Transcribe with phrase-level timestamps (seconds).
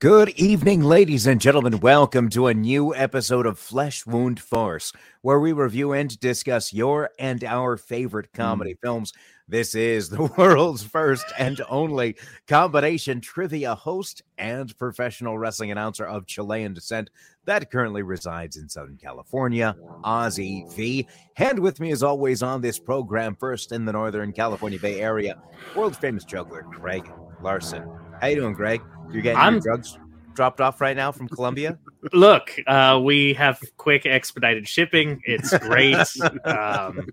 [0.00, 1.80] Good evening, ladies and gentlemen.
[1.80, 4.92] Welcome to a new episode of Flesh Wound Farce,
[5.22, 8.80] where we review and discuss your and our favorite comedy mm.
[8.80, 9.12] films.
[9.48, 12.14] This is the world's first and only
[12.46, 17.10] combination trivia host and professional wrestling announcer of Chilean descent
[17.46, 21.08] that currently resides in Southern California, Ozzy V.
[21.38, 25.42] And with me, as always, on this program, first in the Northern California Bay Area,
[25.74, 27.10] world famous juggler Greg
[27.42, 27.84] Larson.
[28.20, 28.80] How you doing, Greg?
[29.12, 29.98] You're getting I'm, your drugs
[30.34, 31.78] dropped off right now from Colombia?
[32.12, 35.20] Look, uh, we have quick expedited shipping.
[35.24, 35.96] It's great.
[36.44, 37.08] um,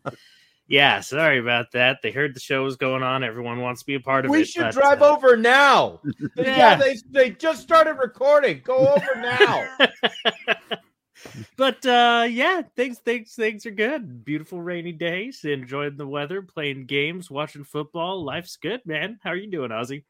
[0.68, 2.00] yeah, sorry about that.
[2.02, 3.24] They heard the show was going on.
[3.24, 4.42] Everyone wants to be a part of we it.
[4.42, 6.02] We should but, drive uh, over now.
[6.36, 6.44] yeah.
[6.46, 8.62] yeah, they they just started recording.
[8.64, 9.68] Go over now.
[11.56, 14.26] but uh yeah, things things things are good.
[14.26, 18.24] Beautiful rainy days, enjoying the weather, playing games, watching football.
[18.24, 19.20] Life's good, man.
[19.24, 20.04] How are you doing, Ozzy?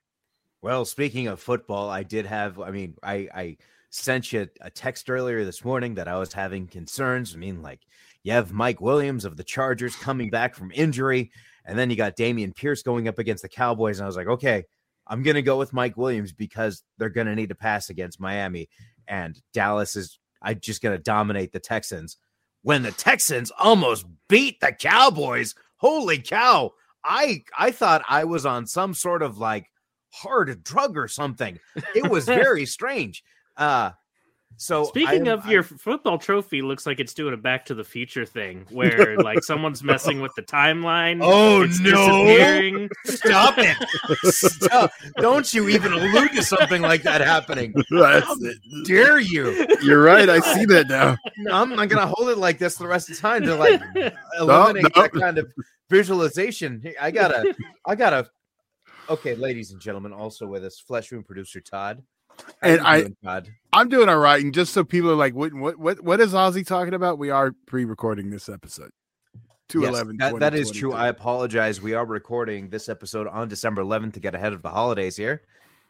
[0.66, 2.60] Well, speaking of football, I did have.
[2.60, 3.58] I mean, I I
[3.92, 7.36] sent you a text earlier this morning that I was having concerns.
[7.36, 7.82] I mean, like
[8.24, 11.32] you have Mike Williams of the Chargers coming back from injury,
[11.66, 14.26] and then you got Dameon Pierce going up against the Cowboys, and I was like,
[14.26, 14.64] okay,
[15.06, 18.68] I'm gonna go with Mike Williams because they're gonna need to pass against Miami,
[19.08, 20.18] and Dallas is.
[20.42, 22.18] I just gonna dominate the Texans
[22.64, 25.54] when the Texans almost beat the Cowboys.
[25.76, 26.72] Holy cow!
[27.04, 29.70] I I thought I was on some sort of like
[30.16, 31.60] hard drug or something.
[31.94, 33.24] It was very strange.
[33.58, 33.92] Uh,
[34.58, 37.84] so speaking of I, your football trophy, looks like it's doing a Back to the
[37.84, 41.20] Future thing where like someone's messing with the timeline.
[41.22, 42.88] Oh no!
[43.06, 43.76] Stop it!
[44.24, 44.92] Stop!
[45.18, 47.74] Don't you even allude to something like that happening?
[47.92, 48.58] That's How it.
[48.86, 49.68] dare you?
[49.82, 50.30] You're right.
[50.30, 51.18] I see that now.
[51.52, 53.82] I'm not gonna hold it like this the rest of the time to like
[54.40, 55.02] eliminate no, no.
[55.02, 55.52] that kind of
[55.90, 56.82] visualization.
[57.00, 57.56] I gotta,
[57.86, 58.30] I gotta
[59.08, 62.02] Okay, ladies and gentlemen, also with us, Flesh Wound producer Todd.
[62.38, 63.50] How and I, doing, Todd?
[63.72, 64.44] I'm doing all right.
[64.44, 67.20] And just so people are like, what, what, what, what is Ozzy talking about?
[67.20, 68.92] We are pre-recording this episode.
[69.70, 70.94] 211 yes, that, that is true.
[70.94, 71.82] I apologize.
[71.82, 75.44] We are recording this episode on December 11th to get ahead of the holidays here.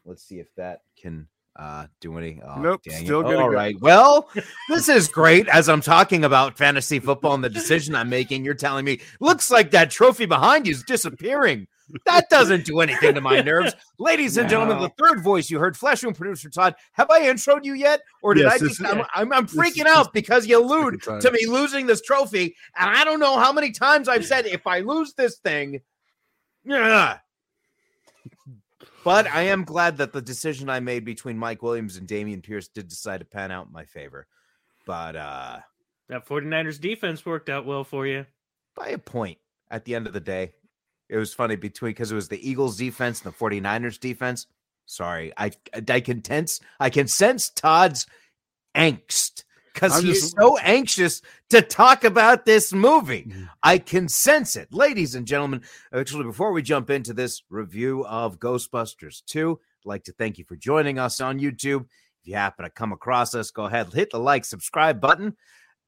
[0.04, 1.26] Let's see if that can
[1.56, 4.28] uh do any oh, nope still good all right well
[4.68, 8.52] this is great as i'm talking about fantasy football and the decision i'm making you're
[8.52, 11.66] telling me looks like that trophy behind you is disappearing
[12.04, 13.74] that doesn't do anything to my nerves.
[13.98, 14.50] Ladies and no.
[14.50, 16.74] gentlemen, the third voice you heard, Flesh Wound producer Todd.
[16.92, 18.00] Have I introed you yet?
[18.22, 21.46] Or did yes, I just, I'm, I'm, I'm, freaking out because you allude to me
[21.46, 22.56] losing this trophy.
[22.76, 25.80] And I don't know how many times I've said, if I lose this thing,
[26.64, 27.18] yeah.
[29.04, 32.66] But I am glad that the decision I made between Mike Williams and Dameon Pierce
[32.66, 34.26] did decide to pan out in my favor.
[34.84, 35.58] But uh
[36.08, 38.26] that 49ers defense worked out well for you.
[38.74, 39.38] By a point
[39.70, 40.52] at the end of the day.
[41.08, 44.46] It was funny between because it was the Eagles defense and the 49ers defense.
[44.86, 45.50] Sorry, I
[45.88, 48.06] I can tense I can sense Todd's
[48.76, 49.44] angst
[49.76, 50.36] because he's just...
[50.38, 53.26] so anxious to talk about this movie.
[53.28, 53.44] Mm-hmm.
[53.62, 54.72] I can sense it.
[54.72, 55.62] Ladies and gentlemen,
[55.92, 60.44] actually, before we jump into this review of Ghostbusters 2, I'd like to thank you
[60.44, 61.82] for joining us on YouTube.
[62.22, 65.36] If you happen to come across us, go ahead, hit the like, subscribe button.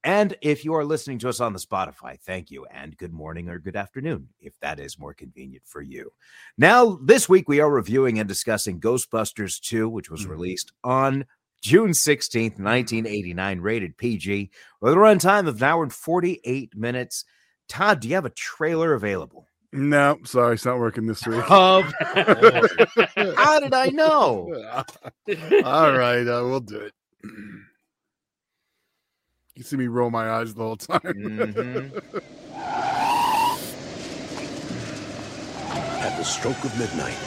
[0.03, 3.49] And if you are listening to us on the Spotify, thank you and good morning
[3.49, 6.13] or good afternoon, if that is more convenient for you.
[6.57, 10.31] Now, this week we are reviewing and discussing Ghostbusters 2, which was mm-hmm.
[10.31, 11.25] released on
[11.61, 17.25] June 16th, 1989, rated PG, with a runtime of an hour and 48 minutes.
[17.67, 19.47] Todd, do you have a trailer available?
[19.71, 21.49] No, sorry, it's not working this week.
[21.51, 21.83] Um,
[23.35, 24.49] how did I know?
[25.63, 26.93] All right, uh, we'll do it.
[29.59, 31.01] You see me roll my eyes the whole time.
[31.01, 31.97] Mm-hmm.
[35.99, 37.17] At the stroke of midnight,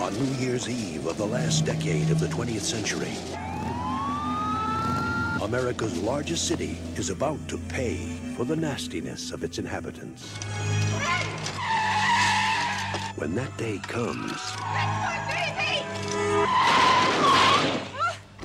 [0.00, 3.12] on New Year's Eve of the last decade of the 20th century,
[5.44, 10.36] America's largest city is about to pay for the nastiness of its inhabitants.
[13.18, 14.40] When that day comes,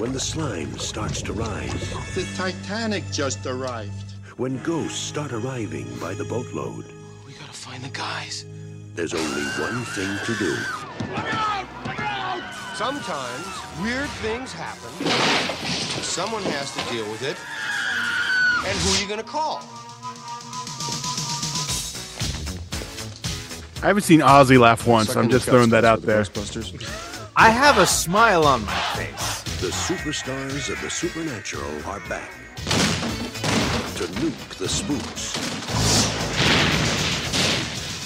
[0.01, 1.94] when the slime starts to rise.
[2.15, 4.15] The Titanic just arrived.
[4.36, 6.86] When ghosts start arriving by the boatload.
[7.27, 8.45] We gotta find the guys.
[8.95, 10.56] There's only one thing to do.
[11.12, 11.68] Look out!
[11.86, 12.42] Look out!
[12.75, 13.45] Sometimes
[13.83, 14.89] weird things happen.
[16.01, 17.38] Someone has to deal with it.
[18.68, 19.57] And who are you gonna call?
[23.83, 25.15] I haven't seen Ozzy laugh once.
[25.15, 26.25] I'm just throwing that out there.
[27.36, 29.30] I have a smile on my face.
[29.61, 32.31] The superstars of the supernatural are back
[33.95, 35.33] to nuke the spooks.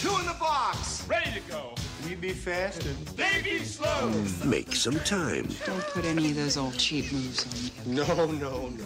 [0.02, 1.74] Two in the box, ready to go.
[2.06, 4.12] We be fast and they be slow.
[4.44, 5.48] Make some time.
[5.66, 7.96] Don't put any of those old cheap moves on me.
[8.00, 8.86] No, no, no, no.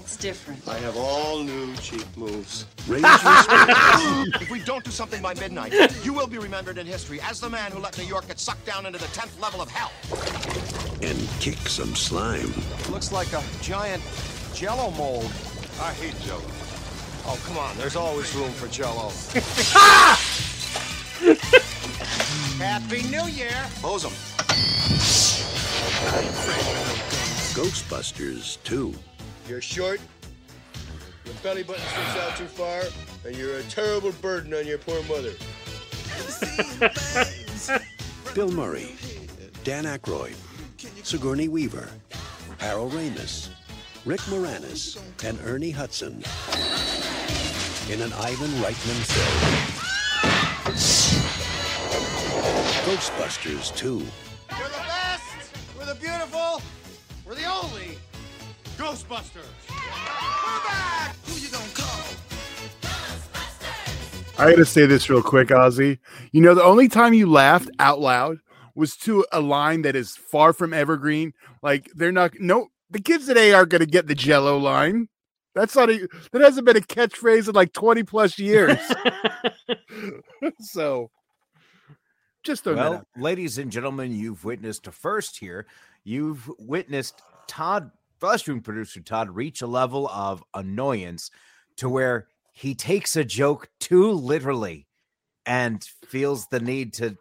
[0.00, 0.66] It's different.
[0.66, 2.64] I have all new cheap moves.
[2.88, 3.72] Raise respect.
[4.40, 7.50] If we don't do something by midnight, you will be remembered in history as the
[7.50, 9.92] man who let New York get sucked down into the 10th level of hell.
[11.02, 12.52] And kick some slime.
[12.90, 14.02] Looks like a giant
[14.54, 15.30] jello mold.
[15.80, 16.42] I hate jello.
[17.26, 17.76] Oh, come on.
[17.76, 19.10] There's always room for jello.
[22.58, 23.50] Happy New Year.
[23.82, 24.12] Hose 'em.
[27.54, 28.94] Ghostbusters 2.
[29.48, 30.00] You're short,
[31.24, 32.82] your belly button sticks out too far,
[33.24, 35.32] and you're a terrible burden on your poor mother.
[38.34, 38.94] Bill Murray,
[39.64, 40.34] Dan Aykroyd,
[41.06, 41.88] Sigourney Weaver,
[42.58, 43.50] Harold Ramis,
[44.04, 46.14] Rick Moranis, and Ernie Hudson
[47.88, 49.38] in an Ivan Reitman film.
[52.84, 53.98] Ghostbusters 2.
[53.98, 56.60] We're the best, we're the beautiful,
[57.24, 57.96] we're the only
[58.76, 59.46] Ghostbusters.
[59.70, 61.14] We're back!
[61.26, 62.04] Who you gonna call?
[64.44, 66.00] I got to say this real quick, Ozzy.
[66.32, 68.40] You know, the only time you laughed out loud
[68.76, 71.32] was to a line that is far from evergreen.
[71.62, 75.08] Like they're not no the kids today aren't going to get the Jello line.
[75.54, 78.78] That's not a that hasn't been a catchphrase in like twenty plus years.
[80.60, 81.10] so,
[82.44, 85.66] just throw that Well, ladies and gentlemen, you've witnessed a first here.
[86.04, 91.30] You've witnessed Todd, Frustrating producer Todd, reach a level of annoyance
[91.78, 94.86] to where he takes a joke too literally
[95.44, 97.16] and feels the need to.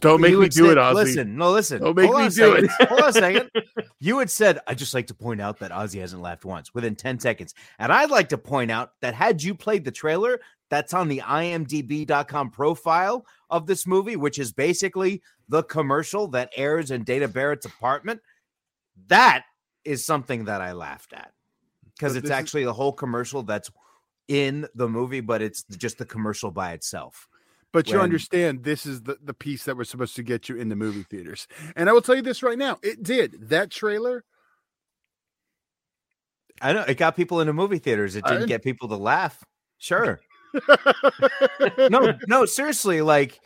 [0.00, 0.94] Don't make You me do said- it, Ozzy.
[0.94, 1.80] Listen, no, listen.
[1.82, 2.64] Don't make Hold me do second.
[2.80, 2.88] it.
[2.88, 3.50] Hold on a second.
[4.00, 6.96] You had said, I'd just like to point out that Ozzy hasn't laughed once within
[6.96, 7.54] 10 seconds.
[7.78, 10.40] And I'd like to point out that had you played the trailer,
[10.70, 16.90] that's on the imdb.com profile of this movie, which is basically the commercial that airs
[16.90, 18.20] in Dana Barrett's apartment.
[19.06, 19.44] That
[19.84, 21.32] is something that I laughed at
[21.94, 23.70] because it's this is- actually the whole commercial that's
[24.26, 27.28] in the movie, but it's just the commercial by itself.
[27.72, 30.68] But you understand this is the, the piece that was supposed to get you in
[30.68, 31.48] the movie theaters.
[31.74, 32.78] And I will tell you this right now.
[32.82, 33.48] It did.
[33.48, 34.24] That trailer,
[36.60, 38.14] I know it got people into movie theaters.
[38.14, 39.42] It didn't get people to laugh.
[39.78, 40.20] Sure.
[41.90, 43.40] no, no, seriously, like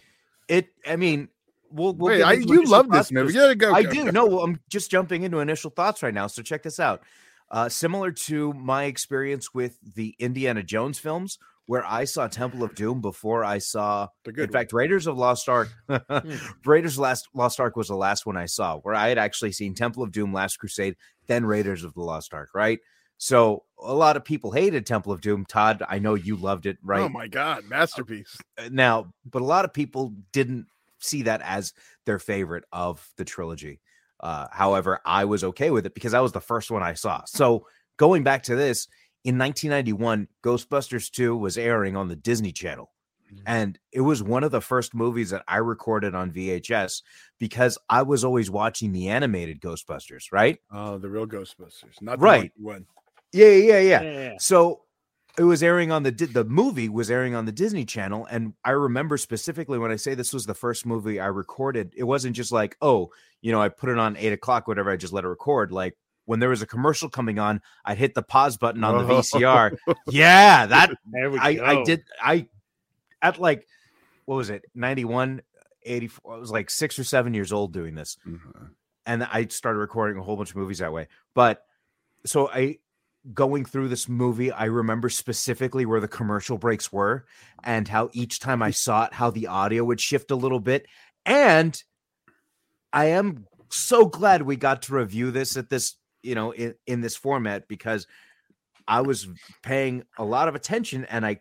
[0.48, 0.68] it.
[0.86, 1.28] I mean,
[1.70, 1.94] we'll.
[1.94, 3.32] we'll Wait, I, you love this movie.
[3.32, 3.72] You gotta go.
[3.72, 4.04] I go, do.
[4.06, 4.10] go.
[4.10, 6.26] No, I'm just jumping into initial thoughts right now.
[6.26, 7.02] So check this out.
[7.50, 12.74] Uh, similar to my experience with the Indiana Jones films, where I saw Temple of
[12.74, 15.68] Doom before I saw, in fact, Raiders of Lost Ark.
[16.64, 19.74] Raiders Last Lost Ark was the last one I saw, where I had actually seen
[19.74, 20.96] Temple of Doom, Last Crusade,
[21.26, 22.50] then Raiders of the Lost Ark.
[22.54, 22.78] Right.
[23.18, 25.44] So a lot of people hated Temple of Doom.
[25.46, 27.00] Todd, I know you loved it, right?
[27.00, 28.36] Oh my god, masterpiece.
[28.58, 30.66] Uh, now, but a lot of people didn't
[31.00, 31.72] see that as
[32.04, 33.80] their favorite of the trilogy.
[34.20, 37.22] Uh, however, I was okay with it because that was the first one I saw.
[37.26, 37.66] So
[37.96, 38.88] going back to this,
[39.24, 42.90] in 1991, Ghostbusters 2 was airing on the Disney Channel.
[43.32, 43.42] Mm.
[43.46, 47.02] And it was one of the first movies that I recorded on VHS
[47.38, 50.58] because I was always watching the animated Ghostbusters, right?
[50.70, 52.52] Oh, the real Ghostbusters, not the Right.
[52.56, 52.86] one.
[53.32, 54.02] Yeah, yeah, yeah.
[54.02, 54.34] Yeah, yeah.
[54.38, 54.82] So
[55.38, 58.70] it was airing on the the movie was airing on the Disney Channel, and I
[58.70, 61.92] remember specifically when I say this was the first movie I recorded.
[61.96, 63.10] It wasn't just like, oh,
[63.42, 64.90] you know, I put it on eight o'clock, whatever.
[64.90, 65.72] I just let it record.
[65.72, 65.96] Like
[66.26, 69.76] when there was a commercial coming on, I'd hit the pause button on the VCR.
[70.08, 70.90] yeah, that
[71.40, 71.58] I.
[71.64, 72.46] I did I
[73.22, 73.66] at like
[74.26, 75.40] what was it 91
[75.82, 78.70] 84 I was like 6 or 7 years old doing this Mhm.
[79.06, 81.08] and I started recording a whole bunch of movies that way.
[81.34, 81.62] But
[82.26, 82.78] so I
[83.32, 87.24] going through this movie, I remember specifically where the commercial breaks were
[87.64, 90.86] and how each time I saw it, how the audio would shift a little bit.
[91.24, 91.80] And
[92.92, 97.00] I am so glad we got to review this at this, you know, in, in
[97.00, 98.06] this format because
[98.88, 99.28] I was
[99.62, 101.40] paying a lot of attention and I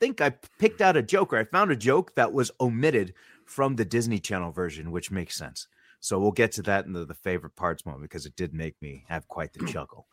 [0.00, 3.14] think I picked out a joke or I found a joke that was omitted
[3.46, 5.68] from the Disney Channel version, which makes sense.
[6.00, 8.74] So we'll get to that in the, the favorite parts moment because it did make
[8.82, 10.06] me have quite the chuckle.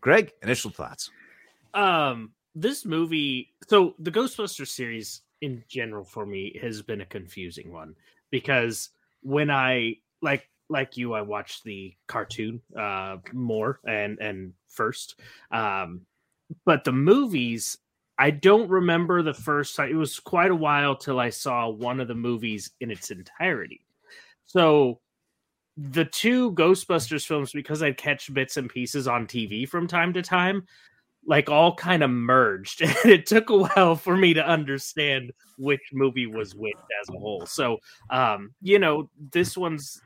[0.00, 1.10] Greg, initial thoughts.
[1.74, 7.70] um this movie so the ghostbusters series in general for me has been a confusing
[7.72, 7.94] one
[8.32, 8.90] because
[9.22, 15.20] when i like like you i watched the cartoon uh more and and first.
[15.50, 16.02] Um
[16.64, 17.78] but the movies
[18.18, 22.00] i don't remember the first time it was quite a while till i saw one
[22.00, 23.84] of the movies in its entirety.
[24.46, 25.00] So
[25.76, 30.20] the two ghostbusters films because i'd catch bits and pieces on tv from time to
[30.20, 30.66] time
[31.26, 32.82] like all kind of merged.
[33.04, 37.18] And it took a while for me to understand which movie was which as a
[37.18, 37.46] whole.
[37.46, 37.78] So
[38.10, 40.00] um you know this one's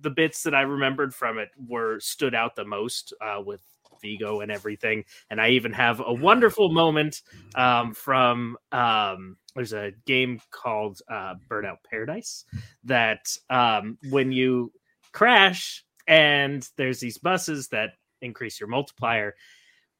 [0.00, 3.60] the bits that i remembered from it were stood out the most uh with
[4.02, 5.04] vigo and everything.
[5.30, 7.22] And i even have a wonderful moment
[7.54, 12.44] um from um there's a game called uh burnout paradise
[12.84, 14.72] that um when you
[15.12, 19.34] crash and there's these buses that increase your multiplier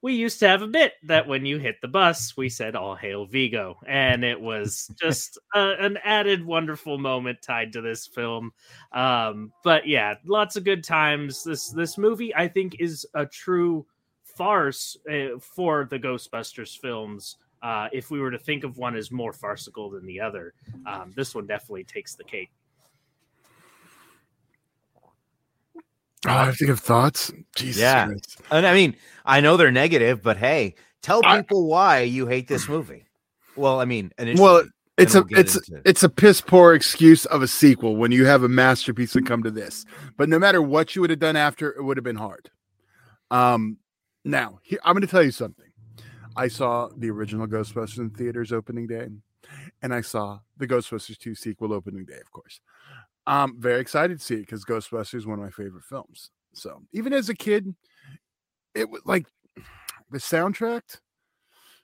[0.04, 2.94] we used to have a bit that when you hit the bus, we said "All
[2.94, 8.52] hail Vigo," and it was just a, an added wonderful moment tied to this film.
[8.92, 11.42] Um, but yeah, lots of good times.
[11.42, 13.86] This this movie, I think, is a true
[14.24, 17.36] farce uh, for the Ghostbusters films.
[17.62, 20.52] Uh, if we were to think of one as more farcical than the other,
[20.84, 22.50] um, this one definitely takes the cake.
[26.26, 27.32] Oh, I have to give thoughts.
[27.56, 28.06] Jesus Yeah.
[28.06, 28.40] Christ.
[28.50, 32.48] And I mean, I know they're negative, but hey, tell I- people why you hate
[32.48, 33.04] this movie.
[33.56, 34.64] Well, I mean, initially, Well,
[34.98, 38.24] it's we'll a it's into it's a piss poor excuse of a sequel when you
[38.26, 39.84] have a masterpiece that come to this.
[40.16, 42.50] But no matter what you would have done after, it would have been hard.
[43.30, 43.78] Um,
[44.24, 45.66] now here, I'm going to tell you something.
[46.36, 49.08] I saw the original Ghostbusters in theaters opening day,
[49.82, 52.60] and I saw the Ghostbusters 2 sequel opening day, of course.
[53.26, 56.30] I'm very excited to see it because Ghostbusters is one of my favorite films.
[56.52, 57.74] So even as a kid,
[58.74, 59.26] it was like
[60.10, 60.82] the soundtrack.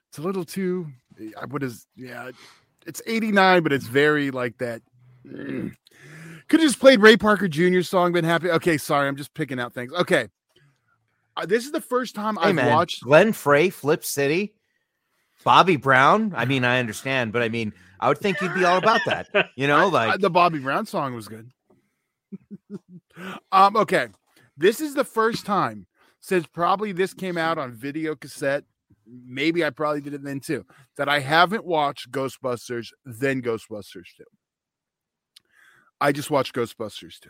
[0.09, 0.87] It's a little too.
[1.19, 1.87] I would What is?
[1.95, 2.31] Yeah,
[2.85, 4.81] it's 89, but it's very like that.
[5.25, 5.73] Mm.
[6.47, 7.81] Could have just played Ray Parker Jr.
[7.81, 8.49] song, been happy.
[8.51, 9.93] Okay, sorry, I'm just picking out things.
[9.93, 10.27] Okay.
[11.37, 13.03] Uh, this is the first time hey I've man, watched.
[13.03, 14.53] Glenn Frey, Flip City,
[15.45, 16.33] Bobby Brown.
[16.35, 19.27] I mean, I understand, but I mean, I would think you'd be all about that.
[19.55, 21.51] You know, like I- the Bobby Brown song was good.
[23.51, 24.07] um, okay.
[24.57, 25.87] This is the first time
[26.19, 28.63] since probably this came out on video cassette.
[29.07, 30.65] Maybe I probably did it then too.
[30.97, 34.23] That I haven't watched Ghostbusters, then Ghostbusters 2.
[35.99, 37.29] I just watched Ghostbusters 2.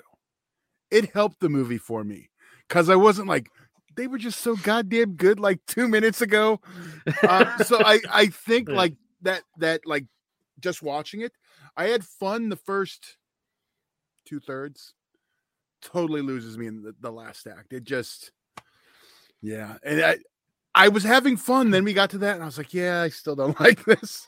[0.92, 2.30] It helped the movie for me
[2.68, 3.50] because I wasn't like,
[3.96, 6.60] they were just so goddamn good like two minutes ago.
[7.24, 10.06] Uh, so I, I think like that, that like
[10.62, 11.34] just watching it,
[11.76, 13.18] I had fun the first
[14.26, 14.94] two thirds.
[15.82, 17.74] Totally loses me in the, the last act.
[17.74, 18.32] It just,
[19.42, 19.78] yeah.
[19.84, 20.18] And I,
[20.74, 21.72] I was having fun.
[21.72, 24.28] Then we got to that, and I was like, yeah, I still don't like this.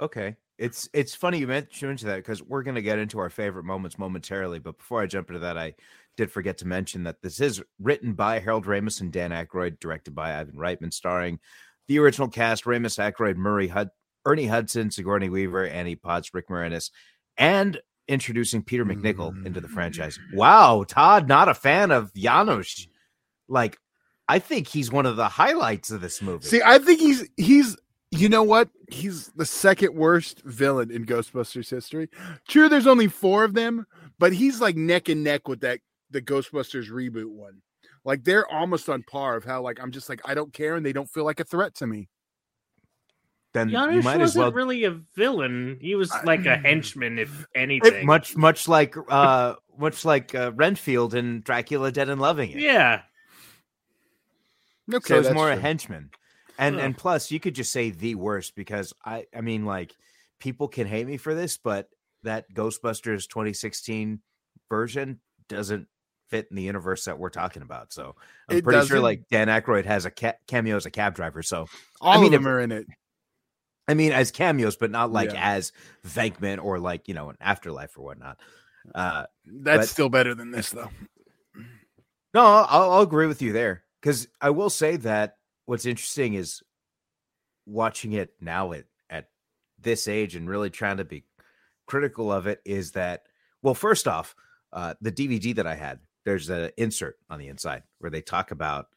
[0.00, 0.36] okay.
[0.58, 4.58] It's it's funny you mentioned that because we're gonna get into our favorite moments momentarily.
[4.58, 5.74] But before I jump into that, I
[6.16, 10.14] did forget to mention that this is written by Harold Ramis and Dan Aykroyd, directed
[10.14, 11.38] by Ivan Reitman, starring
[11.88, 13.90] the original cast: Ramis, Aykroyd, Murray, Hud-
[14.24, 16.90] Ernie Hudson, Sigourney Weaver, Annie Potts, Rick Moranis,
[17.36, 20.18] and introducing Peter MacNicol into the franchise.
[20.32, 20.36] Mm.
[20.36, 22.88] Wow, Todd, not a fan of Janosz.
[23.48, 23.78] Like,
[24.28, 26.46] I think he's one of the highlights of this movie.
[26.46, 27.76] See, I think he's he's
[28.10, 28.68] you know what?
[28.88, 32.08] He's the second worst villain in Ghostbusters history.
[32.48, 33.86] True, there's only four of them,
[34.18, 37.62] but he's like neck and neck with that the Ghostbusters reboot one.
[38.06, 40.86] Like they're almost on par of how like I'm just like I don't care and
[40.86, 42.08] they don't feel like a threat to me.
[43.52, 45.78] then you Janosz might wasn't as well really a villain.
[45.80, 48.06] He was like a henchman, if anything.
[48.06, 52.60] much much like uh much like uh, Renfield in Dracula Dead and Loving It.
[52.60, 53.02] yeah.
[54.94, 56.10] Okay, so it's that's more a henchman.
[56.60, 56.82] And Huh.
[56.82, 59.92] and plus you could just say the worst because I I mean like
[60.38, 61.88] people can hate me for this, but
[62.22, 64.20] that Ghostbusters 2016
[64.70, 65.88] version doesn't
[66.28, 67.92] fit in the universe that we're talking about.
[67.92, 68.14] So
[68.48, 69.02] I'm It pretty sure doesn't?
[69.02, 71.42] like Dan Aykroyd has a ca- cameo as a cab driver.
[71.42, 71.66] So
[72.00, 72.86] all mean, of them if- are in it.
[73.88, 75.54] I mean as cameos, but not like Yeah.
[75.54, 75.72] as
[76.06, 78.40] Venkman or like you know an afterlife or whatnot.
[78.94, 80.90] Uh That's but- still better than this though.
[82.34, 86.62] No, I'll, I'll agree with you there because I will say that what's interesting is
[87.64, 89.28] watching it now at at
[89.78, 91.24] this age and really trying to be
[91.86, 93.22] critical of it is that
[93.62, 94.34] well, first off,
[94.72, 98.50] uh, the DVD that I had, there's an insert on the inside where they talk
[98.50, 98.88] about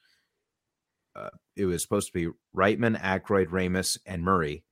[1.16, 4.64] uh, it was supposed to be Reitman, Aykroyd, Ramis, and Murray.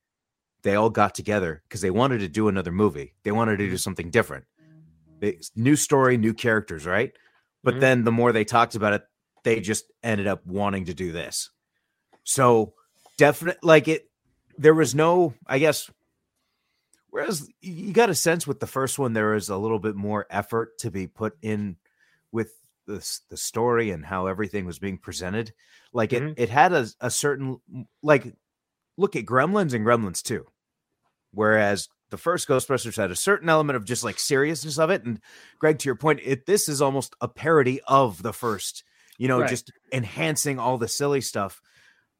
[0.63, 3.13] They all got together because they wanted to do another movie.
[3.23, 4.45] They wanted to do something different.
[5.19, 7.11] They, new story, new characters, right?
[7.63, 7.79] But Mhm.
[7.79, 9.03] then the more they talked about it,
[9.43, 11.51] they just ended up wanting to do this.
[12.23, 12.73] So
[13.17, 14.09] definite like it
[14.57, 15.91] there was no, I guess
[17.11, 20.25] whereas you got a sense with the first one there was a little bit more
[20.31, 21.77] effort to be put in
[22.37, 22.51] with
[22.85, 25.53] the the story and how everything was being presented.
[25.91, 26.33] Like it Mhm.
[26.37, 27.57] it had a, a certain
[28.01, 28.33] like
[28.97, 30.45] look at Gremlins and Gremlins 2.
[31.31, 35.03] Whereas the first Ghostbusters had a certain element of just like seriousness of it.
[35.03, 35.19] And
[35.59, 38.83] Greg, to your point, it this is almost a parody of the first
[39.19, 39.49] you know, Right.
[39.49, 41.59] just enhancing all the silly stuff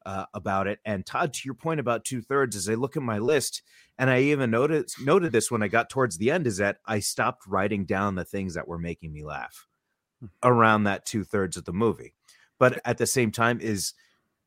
[0.04, 0.80] uh, about it.
[0.84, 3.62] And Todd, to your point about two thirds, as I look at my list,
[3.98, 6.98] and I even noted noted this when I got towards the end, is that I
[6.98, 9.67] stopped writing down the things that were making me laugh
[10.42, 12.14] around that two thirds of the movie.
[12.58, 13.94] But at the same time, is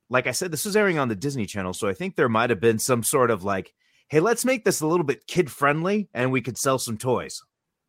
[0.09, 2.49] like I said, this was airing on the Disney Channel, so I think there might
[2.49, 3.73] have been some sort of like,
[4.09, 7.41] hey, let's make this a little bit kid friendly, and we could sell some toys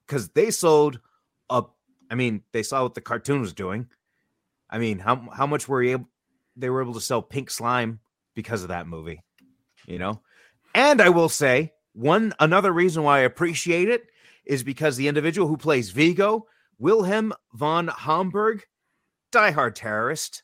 [0.07, 1.01] because they sold
[1.51, 1.65] a.
[2.11, 3.89] I mean, they saw what the cartoon was doing.
[4.71, 6.09] I mean, how how much were you able?
[6.57, 7.99] They were able to sell pink slime
[8.35, 9.23] because of that movie,
[9.87, 10.21] you know.
[10.75, 14.07] And I will say one another reason why I appreciate it
[14.45, 16.47] is because the individual who plays Vigo,
[16.83, 18.65] Wilhelm von Homburg,
[19.33, 20.43] diehard terrorist.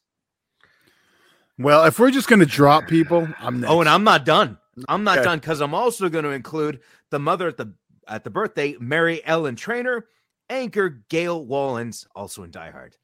[1.59, 3.71] Well, if we're just going to drop people, I'm next.
[3.73, 4.59] Oh, and I'm not done.
[4.88, 5.25] I'm not Okay.
[5.25, 6.80] done because I'm also going to include
[7.11, 7.75] the mother at the
[8.07, 10.07] at the birthday, Mary Ellen Trainor,
[10.49, 12.97] anchor Gail Wallens, also in Die Hard.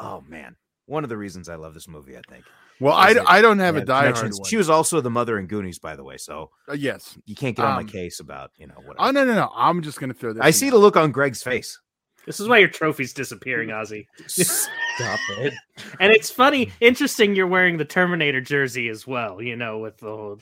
[0.00, 0.56] Oh man,
[0.86, 2.44] one of the reasons I love this movie, I think.
[2.80, 4.40] well, I, it- I don't have a diehard connections.
[4.40, 4.48] one.
[4.48, 7.16] She was also the mother in Goonies, by the way, so Uh, yes.
[7.24, 8.96] you can't get on Um, my case about you know what.
[8.98, 9.50] Oh no no no!
[9.54, 10.42] I'm just going to throw this.
[10.42, 11.80] I see the look on Greg's face.
[12.26, 14.06] This is why your trophy's disappearing, Ozzy.
[14.26, 15.54] Stop it.
[16.00, 17.36] And it's funny, interesting.
[17.36, 19.42] You're wearing the Terminator jersey as well.
[19.42, 20.38] You know, with the whole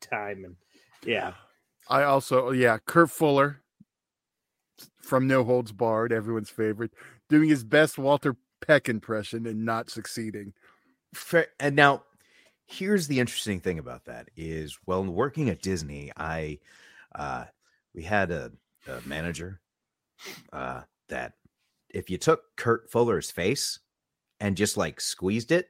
[0.00, 0.56] time and
[1.04, 1.32] yeah.
[1.88, 3.62] I also yeah, Kurt Fuller
[5.00, 6.92] from No Holds Barred, everyone's favorite,
[7.28, 10.52] doing his best Walter Peck impression and not succeeding.
[11.14, 11.48] Fair.
[11.60, 12.04] And now,
[12.66, 16.58] here's the interesting thing about that is, well, working at Disney, I,
[17.14, 17.44] uh,
[17.94, 18.52] we had a,
[18.88, 19.60] a manager,
[20.52, 20.82] uh,
[21.14, 21.34] that
[21.90, 23.78] if you took Kurt Fuller's face
[24.40, 25.68] and just like squeezed it,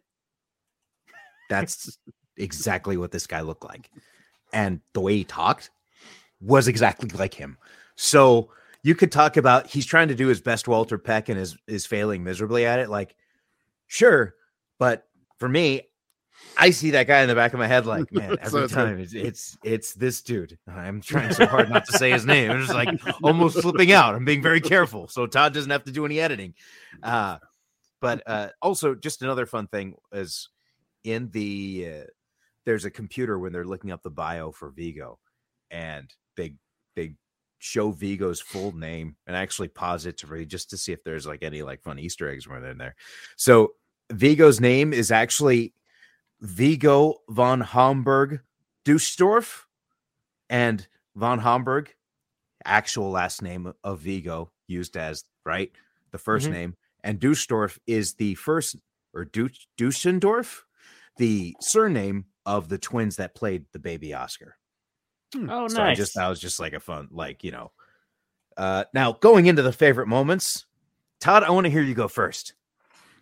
[1.51, 1.99] that's
[2.39, 3.91] exactly what this guy looked like,
[4.53, 5.71] and the way he talked
[6.41, 7.59] was exactly like him.
[7.97, 8.51] So
[8.83, 11.85] you could talk about he's trying to do his best Walter Peck and is is
[11.85, 12.89] failing miserably at it.
[12.89, 13.15] Like,
[13.87, 14.35] sure,
[14.79, 15.07] but
[15.39, 15.83] for me,
[16.57, 19.13] I see that guy in the back of my head, like, man, every time it's,
[19.13, 20.59] it's it's this dude.
[20.69, 22.51] I'm trying so hard not to say his name.
[22.51, 24.15] I'm just like almost slipping out.
[24.15, 26.55] I'm being very careful, so Todd doesn't have to do any editing.
[27.03, 27.39] Uh,
[28.01, 30.49] but uh, also, just another fun thing is
[31.03, 32.05] in the uh,
[32.67, 35.19] there's a computer when they're looking up the bio for Vigo,
[35.71, 36.55] and they
[36.97, 37.15] they
[37.59, 41.27] show Vigo's full name and actually pause it to read just to see if there's
[41.27, 42.95] like any like fun Easter eggs they're in there.
[43.37, 43.73] So
[44.13, 45.73] Vigo's name is actually
[46.45, 48.41] Vigo von Homburg
[48.85, 49.65] Dusdorf,
[50.51, 51.95] and von Homburg,
[52.67, 55.73] actual last name of Vigo, used as right
[56.11, 56.53] the 1st Mhm.
[56.53, 58.77] name, and Dusdorf is the first
[59.15, 60.63] or du- Dusendorf,
[61.17, 64.57] the surname of the twins that played the baby Oscar.
[65.37, 65.97] Oh, So I nice.
[65.97, 67.73] just that was just like a fun, like you know.
[68.57, 70.67] Uh now going into the favorite moments,
[71.21, 72.55] Todd, I want to hear you go first.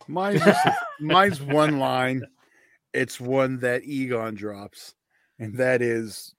[0.08, 2.22] Mine's just a- mine's one line.
[2.94, 4.94] It's one that Egon drops,
[5.38, 6.35] and that is,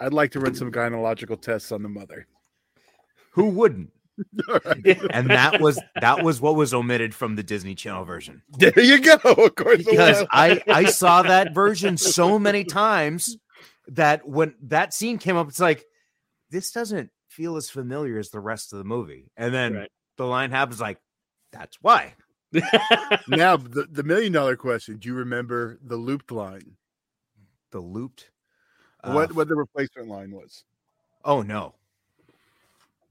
[0.00, 2.26] "I'd like to run some gynecological tests on the mother."
[3.32, 3.90] Who wouldn't?
[5.10, 8.42] And that was that was what was omitted from the Disney Channel version.
[8.58, 9.14] there you go.
[9.14, 10.26] Of course, Because.
[10.32, 13.36] I I saw that version so many times
[13.88, 15.84] that when that scene came up, it's like
[16.50, 19.30] this doesn't feel as familiar as the rest of the movie.
[19.36, 19.90] And then Right.
[20.16, 20.98] the line happens like,
[21.52, 22.14] that's why.
[23.28, 26.76] Now the, the million dollar question: Do you remember the looped line?
[27.70, 28.30] The looped.
[29.04, 30.64] uh, what what the replacement line was?
[31.24, 31.74] Oh no.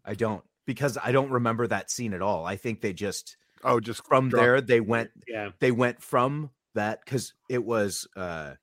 [0.06, 2.46] I don't because I don't remember that scene at all.
[2.46, 5.50] I think they just Oh, just from drop- there they went yeah.
[5.60, 8.54] they went from that cuz it was uh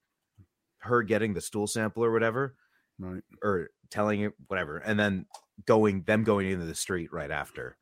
[0.78, 2.54] her getting the stool sample or whatever
[2.98, 3.22] Right.
[3.42, 5.26] or telling it whatever and then
[5.66, 7.76] going them going into the street right after.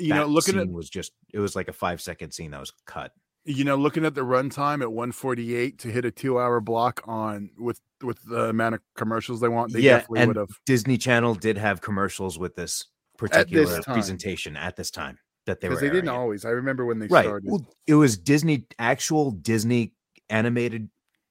[0.00, 2.72] You know, looking at was just it was like a 5 second scene that was
[2.86, 3.12] cut.
[3.44, 7.50] you know looking at the runtime at 148 to hit a two hour block on
[7.58, 10.98] with with the amount of commercials they want they yeah, definitely and would have Disney
[10.98, 12.86] Channel did have commercials with this
[13.18, 13.94] particular time.
[13.94, 16.12] presentation at this time that they were they didn't it.
[16.12, 17.24] always i remember when they right.
[17.24, 19.94] started Well, it was Disney, actual Disney
[20.28, 20.88] animated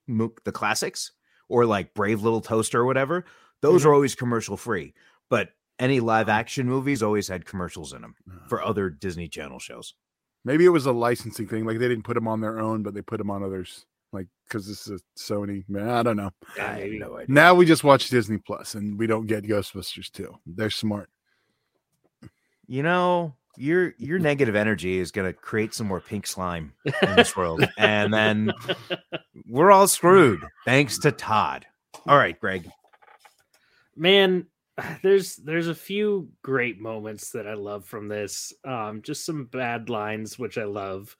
[0.08, 1.12] the classics,
[1.47, 3.25] or like Brave Little Toaster or whatever.
[3.62, 3.89] Those Mm-hmm.
[3.89, 4.93] are always commercial free,
[5.29, 5.49] but
[5.80, 8.15] any live action movies always had commercials in them
[8.48, 9.94] for other Disney Channel shows.
[10.46, 12.94] maybe it was a licensing thing like they didn't put them on their own but
[12.94, 16.32] they put them on others like because this is a sony man i don't know
[16.60, 17.26] I have no idea.
[17.34, 21.10] now we just watch disney plus and we don't get ghostbusters too they're smart
[22.68, 27.15] You know, your your negative energy is going to create some more pink slime in
[27.15, 28.52] this world, and then
[29.48, 30.39] we're all screwed.
[30.65, 31.65] Thanks to Todd.
[32.08, 32.70] All right, Greg.
[33.96, 34.46] man
[35.04, 39.89] there's there's a few great moments that i love from this um just some bad
[39.89, 41.15] lines which i love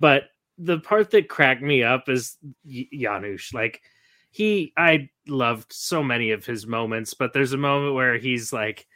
[0.00, 0.24] But
[0.58, 3.54] the part that cracked me up is Janosz.
[3.54, 3.82] Like
[4.30, 8.86] he, I loved so many of his moments, but there's a moment where he's like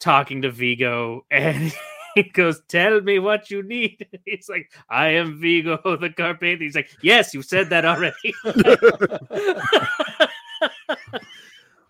[0.00, 1.72] talking to Vigo and
[2.14, 6.74] he goes, "Tell me what you need." He's like, "I am Vigo the Carpath." He's
[6.76, 8.34] like, "Yes, you said that already."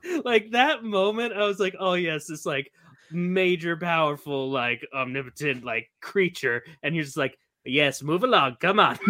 [0.24, 2.72] like that moment, I was like, "Oh yes, this like
[3.10, 8.98] major, powerful, like omnipotent, like creature," and you're just like, "Yes, move along, come on."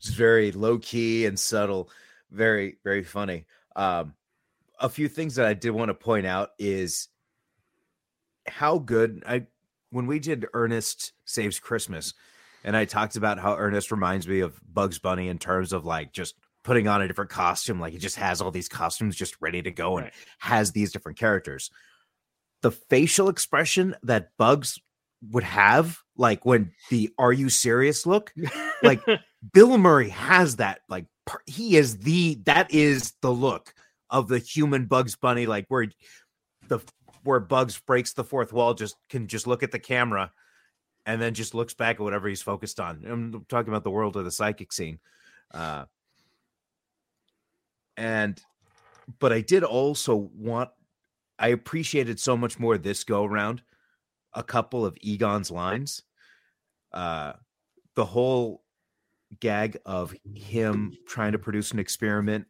[0.00, 1.90] It's very low key and subtle,
[2.30, 3.44] very very funny.
[3.76, 4.14] Um,
[4.78, 7.08] a few things that I did want to point out is
[8.46, 9.46] how good I
[9.90, 12.14] when we did Ernest Saves Christmas,
[12.64, 16.14] and I talked about how Ernest reminds me of Bugs Bunny in terms of like
[16.14, 16.34] just
[16.70, 19.72] putting on a different costume, like he just has all these costumes just ready to
[19.72, 20.14] go and Right.
[20.38, 21.68] has these different characters.
[22.62, 24.78] The facial expression that Bugs
[25.32, 28.32] would have, like when the "Are you serious?" look,
[28.84, 29.02] like
[29.52, 30.82] Bill Murray has that.
[30.88, 31.06] Like
[31.44, 33.74] he is the that is the look
[34.08, 35.88] of the human Bugs Bunny, like where
[36.68, 36.78] the
[37.24, 40.30] where Bugs breaks the fourth wall, just can just look at the camera
[41.04, 43.04] and then just looks back at whatever he's focused on.
[43.04, 45.00] I'm talking about the world of the psychic scene.
[45.52, 45.86] Uh
[47.96, 48.40] and
[49.18, 50.70] but I did also want
[51.38, 53.62] I appreciated so much more this go around
[54.34, 56.02] a couple of Egon's lines.
[56.92, 57.32] Uh
[57.96, 58.62] the whole
[59.40, 62.46] gag of him trying to produce an experiment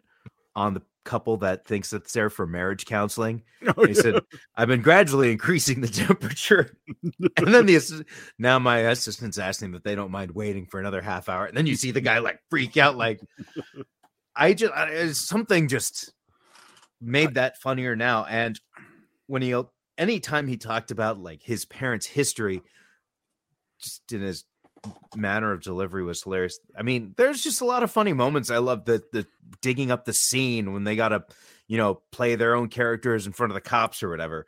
[0.55, 3.43] on the couple that thinks it's there for marriage counseling.
[3.77, 4.23] Oh, He said,
[4.57, 6.75] I've been gradually increasing the temperature.
[7.37, 8.07] and then the
[8.39, 11.45] now my assistant's asking if they don't mind waiting for another half hour.
[11.45, 13.21] And then you see the guy like freak out, like
[14.35, 16.13] I just I- something just
[17.01, 18.25] made that funnier now.
[18.25, 18.61] And
[19.27, 19.55] when he
[19.99, 22.63] anytime he talked about like his parents' history,
[23.81, 24.45] just in his
[25.15, 26.59] manner of delivery was hilarious.
[26.77, 28.51] I mean, there's just a lot of funny moments.
[28.51, 29.27] I love the the
[29.61, 31.25] digging up the scene when they gotta,
[31.67, 34.47] you know, play their own characters in front of the cops or whatever.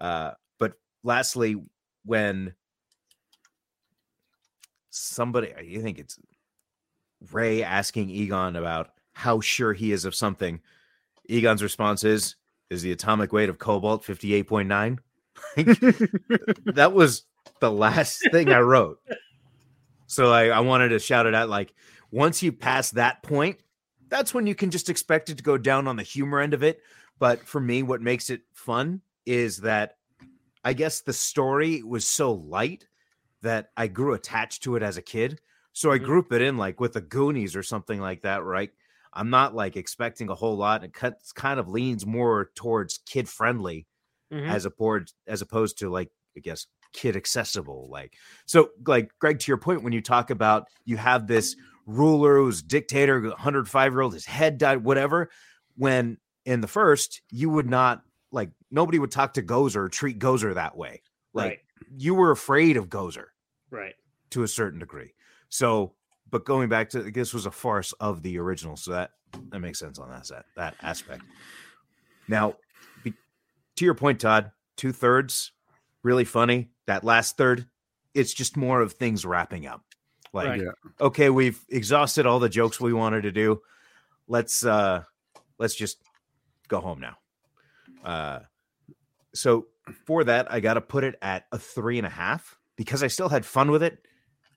[0.00, 1.56] Uh, but lastly,
[2.04, 2.54] when
[4.90, 6.18] somebody, you think it's
[7.32, 10.60] Ray asking Egon about how sure he is of something,
[11.28, 12.36] Egon's response is,
[12.70, 14.98] "Is the atomic weight of cobalt fifty eight point nine?
[16.66, 17.24] that was
[17.60, 18.98] the last thing I wrote.
[20.06, 21.48] So I, I wanted to shout it out.
[21.48, 21.74] Like
[22.10, 23.58] once you pass that point,
[24.08, 26.62] that's when you can just expect it to go down on the humor end of
[26.62, 26.80] it.
[27.18, 29.96] But for me, what makes it fun is that
[30.64, 32.86] I guess the story was so light
[33.42, 35.40] that I grew attached to it as a kid.
[35.72, 36.04] So I Mhm.
[36.04, 38.70] group it in like with the Goonies or something like that, right?
[39.12, 40.84] I'm not like expecting a whole lot.
[40.84, 43.86] It cuts, kind of leans more towards kid friendly
[44.32, 44.48] Mhm.
[44.48, 47.88] as opposed as opposed to like I guess kid accessible.
[47.90, 48.14] Like
[48.46, 51.54] so, like Greg, to your point, when you talk about you have this
[51.86, 55.30] ruler who's dictator, 105 year old, his head died, whatever.
[55.76, 60.18] When in the first, you would not like nobody would talk to Gozer, or treat
[60.18, 61.02] Gozer that way.
[61.34, 61.58] Like right,
[61.96, 63.26] you were afraid of Gozer
[63.70, 63.94] right.
[64.30, 65.12] to a certain degree.
[65.50, 65.94] So,
[66.32, 69.10] but going back to this was a farce of the original, so that
[69.50, 71.22] that makes sense on that that, that aspect.
[72.26, 72.56] Now,
[73.04, 73.12] be,
[73.76, 75.52] to your point, Todd, two thirds
[76.02, 76.70] really funny.
[76.86, 77.66] That last third,
[78.14, 79.82] it's just more of things wrapping up.
[80.32, 80.62] Like, Right.
[80.62, 80.70] Yeah.
[81.00, 83.60] okay, we've exhausted all the jokes we wanted to do.
[84.26, 85.04] Let's uh
[85.58, 85.98] let's just
[86.68, 87.16] go home now.
[88.02, 88.40] Uh
[89.34, 89.66] so
[90.06, 93.28] for that, I gotta put it at a three and a half because I still
[93.28, 94.06] had fun with it.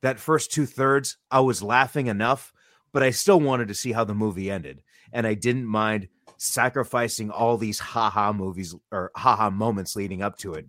[0.02, 2.54] That first two thirds, I was laughing enough,
[2.94, 4.84] but I still wanted to see how the movie ended.
[5.12, 10.54] And I didn't mind sacrificing all these haha movies or haha moments leading up to
[10.54, 10.66] it,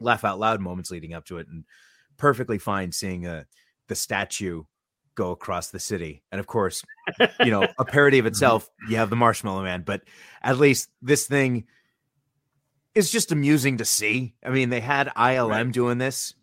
[0.00, 1.64] laugh out loud moments leading up to it, and
[2.16, 3.44] perfectly fine seeing uh,
[3.88, 4.62] the statue
[5.14, 6.22] go across the city.
[6.30, 6.82] And of course,
[7.42, 10.02] you know, a parody of itself, you have the Marshmallow Man, but
[10.42, 11.64] at least this thing
[12.94, 14.34] is just amusing to see.
[14.44, 15.72] I mean, they had ILM Right.
[15.72, 16.34] doing this.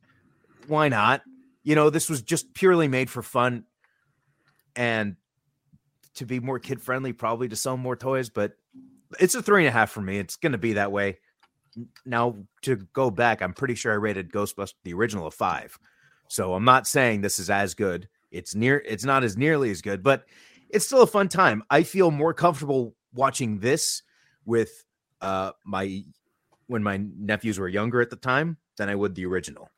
[0.68, 1.22] Why not?
[1.66, 3.66] You know, this was just purely made for fun
[4.76, 5.18] and
[6.16, 8.54] to be more kid friendly, probably to sell more toys, but
[9.20, 10.18] it's a three and a half for me.
[10.18, 11.18] It's going to be that way.
[12.06, 15.78] Now, to go back, I'm pretty sure I rated Ghostbusters, the original, a five.
[16.30, 18.08] So I'm not saying this is as good.
[18.32, 20.26] It's near, it's not as nearly as good, but
[20.70, 21.64] it's still a fun time.
[21.70, 24.04] I feel more comfortable watching this
[24.46, 24.84] with
[25.22, 26.04] uh my
[26.68, 29.70] when my nephews were younger at the time than I would the original.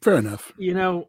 [0.00, 0.52] Fair enough.
[0.58, 1.08] you know,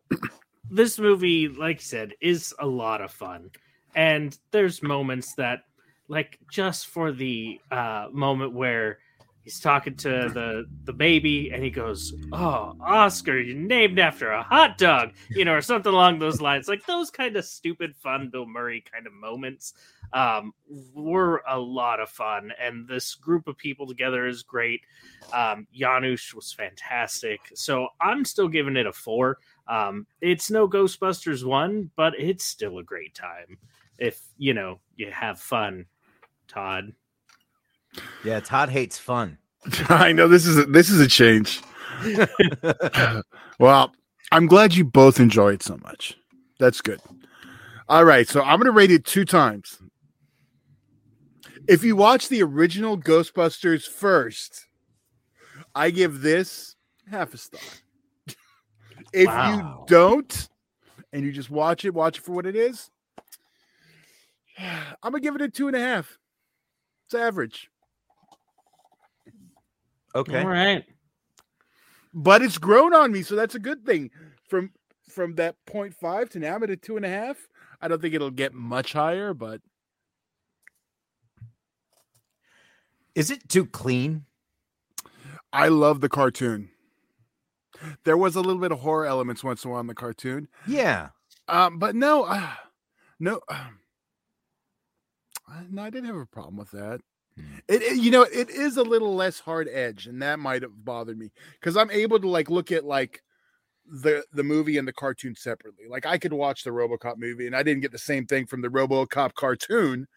[0.69, 3.51] this movie, like you said, is a lot of fun.
[3.95, 5.61] And there's moments that,
[6.07, 8.99] like, just for the uh, moment where
[9.43, 14.43] he's talking to the the baby and he goes oh oscar you're named after a
[14.43, 16.67] hot dog you know or something along those lines.
[16.67, 19.73] Like those kind of stupid fun bill murray kind of moments
[20.13, 20.53] um,
[20.93, 22.51] were a lot of fun.
[22.59, 24.81] And this group of people together is great.
[25.33, 27.39] Um, janosz was fantastic.
[27.53, 29.37] So i'm still giving it a four.
[29.67, 33.57] Um, it's no ghostbusters one but it's still a great time.
[33.97, 35.85] If you know you have fun
[36.47, 36.93] todd
[38.23, 39.37] Yeah, Todd hates fun.
[39.89, 41.61] I know this is a, this is a change.
[43.59, 43.91] well,
[44.31, 46.17] I'm glad you both enjoy it so much.
[46.59, 47.01] That's good.
[47.87, 49.81] All right, so I'm going to rate it two times.
[51.67, 54.65] If you watch the original Ghostbusters first,
[55.75, 56.75] I give this
[57.09, 57.61] half a star.
[59.13, 59.53] if Wow.
[59.53, 60.49] you don't,
[61.11, 62.89] and you just watch it, watch it for what it is,
[64.59, 66.17] I'm gonna give it a two and a half.
[67.05, 67.69] It's average.
[70.15, 70.39] Okay.
[70.41, 70.85] all right
[72.13, 74.09] but it's grown on me, so that's a good thing.
[74.49, 74.71] From
[75.07, 77.37] from that 0.5 to now I'm at a two and a half.
[77.81, 79.61] I don't think it'll get much higher, but
[83.15, 84.25] Is it too clean?
[85.51, 86.69] I love the cartoon.
[88.03, 90.47] There was a little bit of horror elements once in a while in the cartoon,
[90.67, 91.09] Yeah.
[91.47, 92.53] um, but no, uh,
[93.19, 93.79] no, um,
[95.49, 97.01] uh, no, I didn't have a problem with that.
[97.67, 100.83] It, it- you know, it is a little less hard edge, and that might have
[100.83, 103.21] bothered me because I'm able to like look at like
[103.85, 105.85] the the movie and the cartoon separately.
[105.89, 108.61] Like I could watch the RoboCop movie, and I didn't get the same thing from
[108.61, 110.07] the RoboCop cartoon,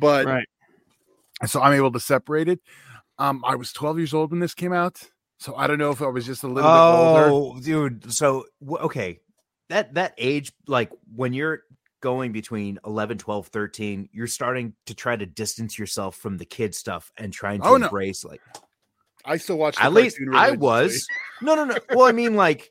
[0.00, 0.48] but right
[1.46, 2.60] so I'm able to separate it.
[3.18, 5.00] Um, I was 12 years old when this came out,
[5.38, 7.30] so I don't know if I was just a little bit older.
[7.32, 8.12] Oh, dude.
[8.12, 9.20] So okay,
[9.68, 11.62] that that age, like when you're
[12.00, 16.74] going between 11, 12, 13, you're starting to try to distance yourself from the kid
[16.74, 17.86] stuff and trying to Oh, no.
[17.86, 18.40] embrace like
[19.24, 19.76] I still watch.
[19.80, 21.06] At least I was.
[21.42, 21.76] No, no, no.
[21.94, 22.70] Well, I mean, like,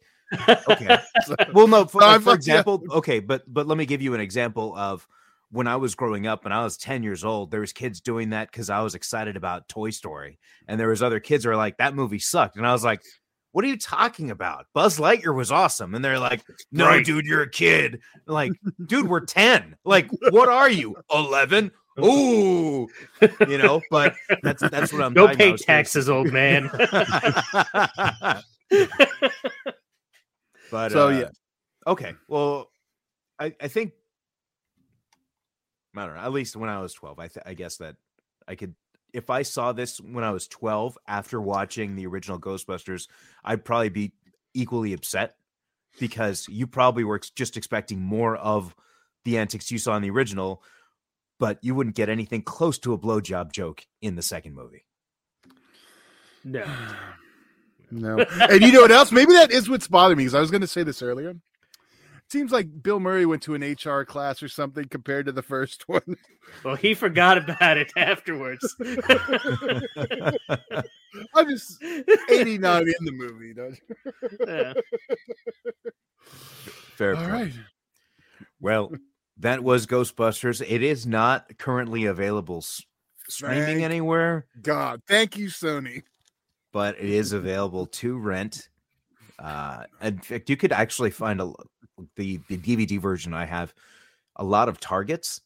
[0.69, 0.97] okay.
[1.53, 1.85] Well, no.
[1.85, 5.07] For, like, for example, okay, but but let me give you an example of
[5.51, 7.51] when I was growing up and I was 10 years old.
[7.51, 11.03] There was kids doing that because I was excited about Toy Story, and there was
[11.03, 13.01] other kids who were like, "That movie sucked," and I was like.
[13.57, 14.67] What are you talking about?
[14.75, 15.95] Buzz Lightyear was awesome.
[15.95, 17.03] And they're like, no, Right.
[17.03, 18.01] dude, you're a kid.
[18.27, 18.51] Like,
[18.85, 19.75] dude, we're 10.
[19.83, 20.95] Like, what are you?
[21.11, 21.71] 11?
[21.99, 22.87] Ooh.
[23.49, 25.59] You know, but that's that's what I'm go talking pay about.
[25.61, 26.69] taxes old man
[30.69, 31.29] but So, uh, yeah.
[31.87, 32.13] okay.
[32.27, 32.69] Well,
[33.39, 33.93] I I think
[35.95, 36.21] I don't know.
[36.21, 37.95] At least when I was twelve, I th- I guess that
[38.47, 38.75] I could
[39.17, 43.07] if I saw this when I was twelve after watching the original Ghostbusters,
[43.43, 44.13] I'd probably be
[44.53, 45.35] equally upset
[45.99, 48.75] because you probably were just expecting more of
[49.25, 50.61] the antics you saw in the original,
[51.39, 54.85] but you wouldn't get anything close to a blowjob joke in the second movie.
[56.43, 56.65] no
[57.89, 58.17] No.
[58.19, 59.13] And you know what else?
[59.13, 61.33] Maybe that is what's bothering me because I was going to say this earlier.
[62.27, 65.41] It seems like Bill Murray went to an HR class or something compared to the
[65.41, 66.17] first one.
[66.63, 68.75] well he forgot about it afterwards
[71.33, 71.81] I'm just
[72.29, 73.53] 89 in the movie.
[73.53, 73.79] Don't
[74.45, 74.73] Yeah.
[76.95, 77.31] Fair All point.
[77.31, 77.53] right.
[78.59, 78.91] Well,
[79.37, 80.63] that was Ghostbusters.
[80.67, 82.63] It is not currently available
[83.29, 85.01] streaming Thank anywhere, God.
[85.07, 86.03] Thank you, Sony.
[86.73, 88.69] but it is available to rent.
[89.39, 91.53] Uh, in fact, you could actually find a
[92.15, 93.73] the the DVD version I have.
[94.37, 95.41] A lot of Targets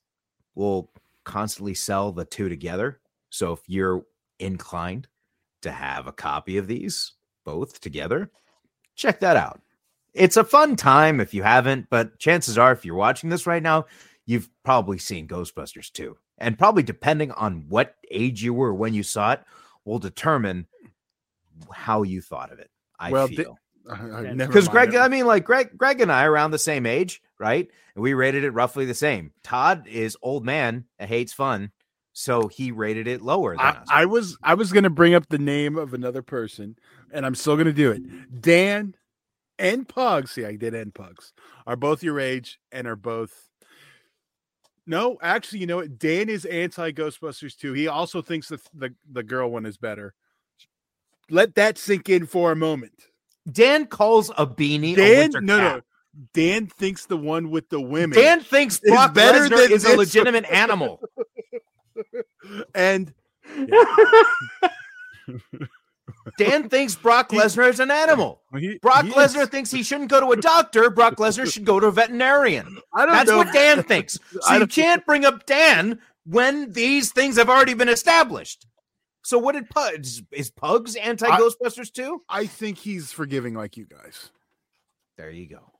[0.55, 0.91] will
[1.23, 2.99] constantly sell the two together.
[3.29, 4.03] So if you're
[4.39, 5.07] inclined
[5.61, 7.13] to have a copy of these
[7.45, 8.31] both together,
[8.95, 9.61] check that out.
[10.13, 13.63] It's a fun time if you haven't, but chances are, if you're watching this right
[13.63, 13.85] now,
[14.25, 16.17] you've probably seen Ghostbusters too.
[16.37, 19.41] And probably depending on what age you were when you saw it,
[19.85, 20.67] will determine
[21.71, 22.69] how you thought of it.
[22.99, 23.57] I Well, feel
[23.89, 24.95] I- I- because Greg.
[24.95, 27.69] I mean, like Greg, Greg and I are around the same age, right?
[27.95, 29.31] And we rated it roughly the same.
[29.43, 31.71] Todd is old man hates fun,
[32.13, 33.87] so he rated it lower than I, us.
[33.89, 36.77] I was I was gonna bring up the name of another person,
[37.11, 38.41] and I'm still gonna do it.
[38.41, 38.95] Dan
[39.59, 41.33] and Pugs, see, I did end Pugs,
[41.67, 43.49] are both your age and are both.
[44.87, 45.99] No, actually, you know what?
[45.99, 47.73] Dan is anti Ghostbusters too.
[47.73, 50.13] He also thinks the, the the girl one is better.
[51.29, 53.07] Let that sink in for a moment.
[53.49, 55.81] Dan calls a beanie a Dan, winter no, no.
[56.33, 58.17] Dan thinks the one with the women.
[58.17, 60.99] Dan thinks is Brock better Lesnar than is a legitimate animal.
[62.75, 63.13] and
[66.37, 68.41] Dan thinks Brock Lesnar is an animal.
[68.57, 70.89] he- Brock he is- Lesnar thinks he shouldn't go to a doctor.
[70.89, 72.77] Brock Lesnar should go to a veterinarian.
[72.93, 73.37] I don't That's know.
[73.37, 74.19] what Dan thinks.
[74.41, 78.67] So you can't bring up Dan when these things have already been established.
[79.23, 82.23] So what did Pugs is Pugs anti Ghostbusters too?
[82.27, 84.31] I think he's forgiving like you guys.
[85.17, 85.71] There you go.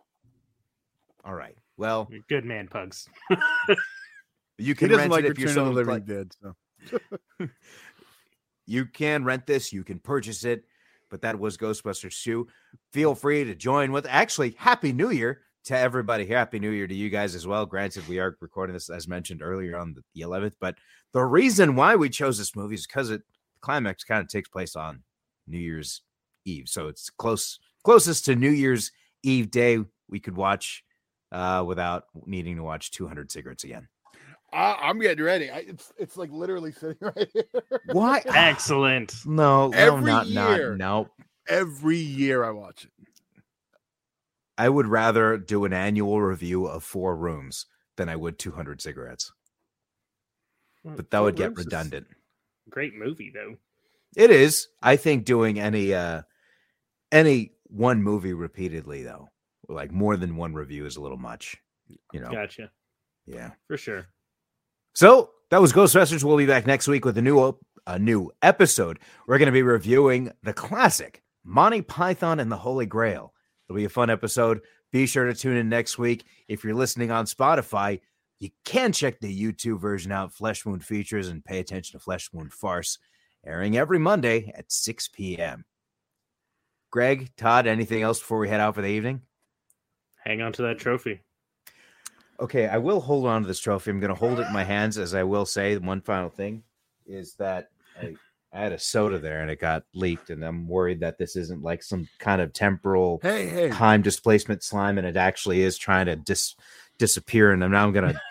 [1.23, 1.58] All right.
[1.77, 3.08] Well, Good man, Pugs.
[4.58, 6.08] you can rent like it if you're Return so Living inclined.
[6.08, 6.56] Dead.
[7.41, 7.47] So
[8.67, 10.63] You can rent this, you can purchase it,
[11.10, 12.47] but that was Ghostbusters 2.
[12.93, 16.38] Feel free to join with actually Happy New Year to everybody here.
[16.38, 17.65] Happy New Year to you guys as well.
[17.65, 20.76] Granted, we are recording this as mentioned earlier on the, the 11th, but
[21.13, 23.21] the reason why we chose this movie is because it
[23.54, 25.04] the climax kind of takes place on
[25.47, 26.02] New Year's
[26.45, 26.67] Eve.
[26.67, 28.91] So it's close closest to New Year's
[29.24, 30.84] Eve day we could watch
[31.32, 33.88] uh without needing to watch 200 cigarettes again.
[34.54, 35.50] I, I'm getting ready.
[35.50, 37.43] I, it's it's like literally sitting right here.
[37.91, 38.21] Why?
[38.26, 39.15] Excellent.
[39.26, 40.76] No, no, not, year.
[40.76, 41.10] not, no.
[41.47, 43.01] Every year I watch it.
[44.58, 47.66] I would rather do an annual review of four rooms
[47.98, 49.32] than I would 200 cigarettes.
[50.84, 52.08] But that would get redundant.
[52.70, 53.58] Great movie though.
[54.16, 54.68] It is.
[54.82, 56.24] I think doing any uh
[57.12, 59.30] any one movie repeatedly though,
[59.68, 61.58] like more than one review is a little much.
[62.12, 62.32] You know.
[62.32, 62.72] Gotcha.
[63.26, 63.52] Yeah.
[63.68, 64.08] For sure.
[64.94, 66.24] So that was Ghostbusters.
[66.24, 69.00] We'll be back next week with a new op- a new episode.
[69.28, 73.34] We're going to be reviewing the classic Monty Python and the Holy Grail.
[73.72, 74.60] It'll be a fun episode.
[74.92, 76.26] Be sure to tune in next week.
[76.50, 78.02] If you're listening on Spotify,
[78.42, 82.30] you can check the YouTube version out, Flesh Wound Features, and pay attention to Flesh
[82.34, 83.00] Wound Farce,
[83.46, 85.64] airing every Monday at 6 p.m.
[86.90, 89.22] Greg, Todd, anything else before we head out for the evening?
[90.26, 91.22] Hang on to that trophy.
[92.42, 93.92] Okay, I will hold on to this trophy.
[93.92, 95.78] I'm going to hold it in my hands, as I will say.
[95.78, 96.64] One final thing
[97.06, 98.16] is that I,
[98.54, 101.62] I had a soda there and it got leaked, and I'm worried that this isn't
[101.64, 103.70] like some kind of temporal Hey, hey.
[103.70, 106.56] time displacement slime, and it actually is trying to dis-
[106.98, 107.52] disappear.
[107.52, 108.22] And now I'm going to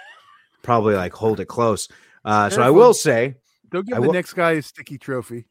[0.62, 1.88] probably like hold it close.
[2.22, 3.36] Uh, so I will say,
[3.70, 5.46] Don't give I the will- next guy a sticky trophy.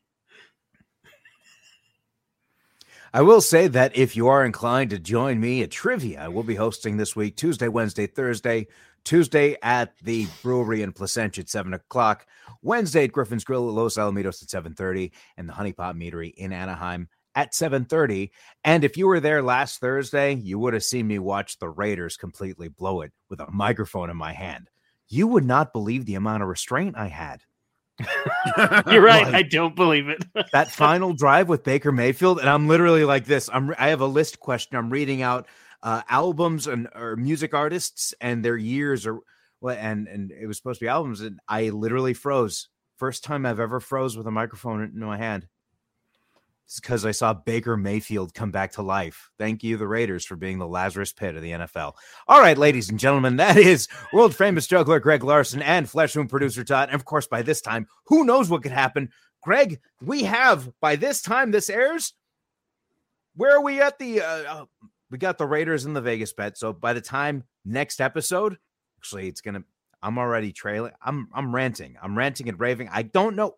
[3.11, 6.43] I will say that if you are inclined to join me at trivia, I will
[6.43, 8.67] be hosting this week, Tuesday, Wednesday, Thursday.
[9.03, 12.25] Tuesday at the brewery in Placentia at seven o'clock.
[12.61, 16.33] Wednesday at Griffin's Grill at Los Alamitos at seven thirty, and the Honey Pot Meadery
[16.35, 18.31] in Anaheim at seven thirty.
[18.63, 22.17] And if you were there last Thursday, you would have seen me watch the Raiders
[22.17, 24.69] completely blow it with a microphone in my hand.
[25.07, 27.41] You would not believe the amount of restraint I had.
[28.87, 29.25] You're right.
[29.25, 30.23] Like- I don't believe it.
[30.53, 33.49] that final drive with Baker Mayfield, and I'm literally like this.
[33.51, 34.77] I'm I have a list question.
[34.77, 35.47] I'm reading out
[35.83, 39.21] uh, albums and or music artists and their years, or
[39.63, 42.69] and and it was supposed to be albums, and I literally froze.
[42.97, 45.47] First time I've ever froze with a microphone in my hand.
[46.69, 49.31] It's because I saw Baker Mayfield come back to life.
[49.39, 51.93] Thank you, the Raiders, for being the Lazarus Pit of the NFL.
[52.27, 56.29] All right, ladies and gentlemen, that is world famous juggler Greg Larson and Flesh Wound
[56.29, 56.89] producer Todd.
[56.89, 59.09] And of course, by this time, who knows what could happen?
[59.41, 62.13] Greg, we have by this time this airs.
[63.35, 64.21] Where are we at the?
[64.21, 64.65] Uh, uh,
[65.11, 66.57] we got the Raiders in the Vegas bet.
[66.57, 68.57] So by the time next episode,
[68.99, 69.63] actually, it's gonna.
[70.01, 70.93] I'm already trailing.
[71.01, 71.95] I'm I'm ranting.
[72.01, 72.89] I'm ranting and raving.
[72.91, 73.55] I don't know.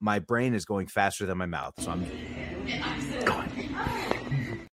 [0.00, 2.06] My brain is going faster than my mouth, so I'm.
[3.24, 4.68] going.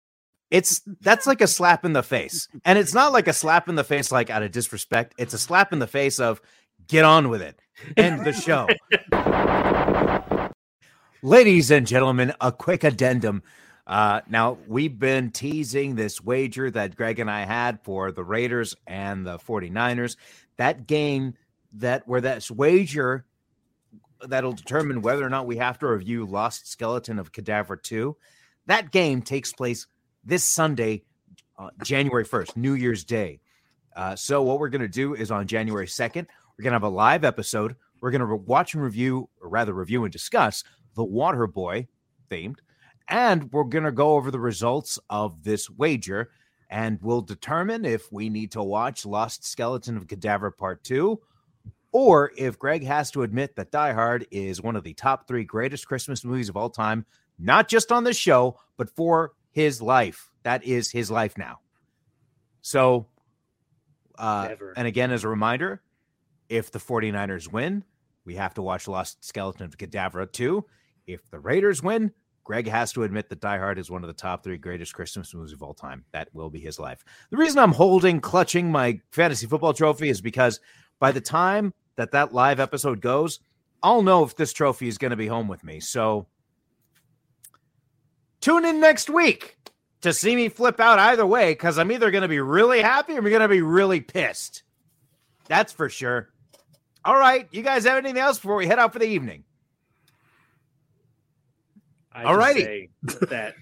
[0.52, 3.76] It's that's like a slap in the face, and it's not like a slap in
[3.76, 5.16] the face like out of disrespect.
[5.18, 6.40] It's a slap in the face of
[6.88, 7.60] get on with it.
[7.98, 8.68] End the show.
[11.24, 13.42] Ladies and gentlemen, a quick addendum.
[13.88, 18.76] Uh, now, we've been teasing this wager that Greg and I had for the Raiders
[18.88, 20.16] and the 49ers.
[20.58, 21.36] That game
[21.74, 23.26] that where that's wager
[24.22, 28.16] that'll determine whether or not we have to review Lost Skeleton of Cadavra 2.
[28.68, 29.88] That game takes place
[30.24, 31.04] this Sunday,
[31.60, 33.40] uh, January 1st, New Year's Day.
[33.96, 36.26] Uh, so, what we're going to do is on January 2nd,
[36.58, 37.76] we're going to have a live episode.
[38.02, 40.64] We're going to re- watch and review, or rather, review and discuss
[40.96, 41.88] the Water Boy
[42.30, 42.58] themed.
[43.08, 46.32] And we're going to go over the results of this wager
[46.70, 51.20] and we'll determine if we need to watch Lost Skeleton of Cadavra Part 2
[51.92, 55.46] or if Greg has to admit that Die Hard is one of the top three
[55.46, 57.06] greatest Christmas movies of all time,
[57.40, 60.30] not just on this show, but for his life.
[60.44, 61.60] That is his life now.
[62.62, 63.08] So,
[64.18, 65.82] uh, and again, as a reminder,
[66.50, 67.86] if the 49ers win,
[68.26, 70.66] we have to watch Lost Skeleton of Cadavra 2.
[71.08, 72.12] If the Raiders win,
[72.46, 75.34] Greg has to admit that Die Hard is one of the top three greatest Christmas
[75.34, 76.06] movies of all time.
[76.12, 77.04] That will be his life.
[77.32, 80.60] The reason I'm holding, clutching my fantasy football trophy is because
[81.00, 83.40] by the time that that live episode goes,
[83.82, 85.80] I'll know if this trophy is going to be home with me.
[85.80, 86.28] So
[88.42, 89.58] tune in next week
[90.02, 93.14] to see me flip out either way because I'm either going to be really happy
[93.14, 94.62] or I'm going to be really pissed.
[95.48, 96.30] That's for sure.
[97.04, 97.48] All right.
[97.52, 99.46] You guys have anything else before we head out for the evening?
[102.16, 102.90] I Alrighty.
[103.06, 103.56] just say that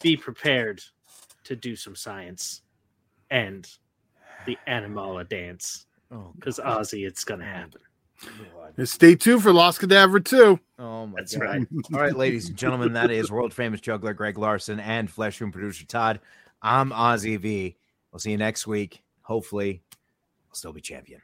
[0.00, 0.82] be prepared
[1.44, 2.62] to do some science
[3.30, 3.68] and
[4.46, 7.80] the Animala dance Oh, because Ozzy, it's gonna happen.
[8.76, 10.60] And stay tuned for Lost Cadavra 2.
[10.78, 11.42] oh my That's god!
[11.44, 11.66] right.
[11.94, 15.52] All right, ladies and gentlemen, that is world famous juggler Greg Larson and Flesh Wound
[15.54, 16.20] producer Todd.
[16.60, 17.76] I'm Ozzy V.
[18.12, 19.02] We'll see you next week.
[19.22, 19.82] Hopefully,
[20.50, 21.22] I'll still be champion.